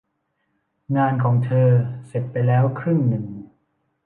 [0.97, 1.69] งานของเธอ
[2.07, 3.25] เสร็จไปแล้วครึ่งหนึ่ง